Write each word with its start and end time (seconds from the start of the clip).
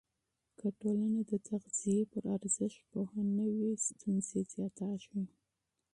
که 0.59 0.67
ټولنه 0.81 1.19
د 1.31 1.33
تغذیې 1.49 1.99
پر 2.11 2.23
اهمیت 2.35 2.73
پوهه 2.89 3.21
نه 3.37 3.45
وي، 3.57 3.71
ستونزې 3.87 4.39
زیاتېږي. 4.53 5.21